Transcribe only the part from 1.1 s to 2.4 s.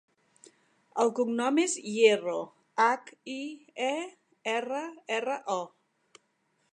cognom és Hierro: